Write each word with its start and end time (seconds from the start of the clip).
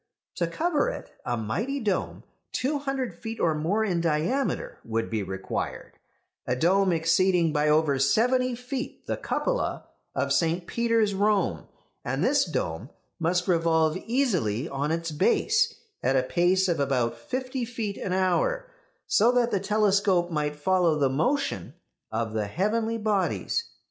To 0.37 0.47
cover 0.47 0.89
it, 0.89 1.11
a 1.25 1.37
mighty 1.37 1.79
dome, 1.79 2.23
two 2.51 2.79
hundred 2.79 3.13
feet 3.13 3.39
or 3.39 3.53
more 3.53 3.85
in 3.85 4.01
diameter, 4.01 4.79
would 4.83 5.11
be 5.11 5.21
required; 5.21 5.99
a 6.47 6.55
dome 6.55 6.91
exceeding 6.91 7.53
by 7.53 7.69
over 7.69 7.99
seventy 7.99 8.55
feet 8.55 9.05
the 9.05 9.15
cupola 9.15 9.85
of 10.15 10.33
St. 10.33 10.65
Peter's, 10.65 11.13
Rome; 11.13 11.67
and 12.03 12.23
this 12.23 12.45
dome 12.45 12.89
must 13.19 13.47
revolve 13.47 13.95
easily 13.95 14.67
on 14.67 14.89
its 14.91 15.11
base 15.11 15.75
at 16.01 16.15
a 16.15 16.23
pace 16.23 16.67
of 16.67 16.79
about 16.79 17.15
fifty 17.15 17.63
feet 17.63 17.97
an 17.99 18.11
hour, 18.11 18.71
so 19.05 19.31
that 19.33 19.51
the 19.51 19.59
telescope 19.59 20.31
might 20.31 20.55
follow 20.55 20.97
the 20.97 21.09
motion 21.09 21.75
of 22.11 22.33
the 22.33 22.47
heavenly 22.47 22.97
bodies. 22.97 23.69